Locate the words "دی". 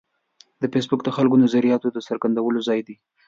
2.87-2.95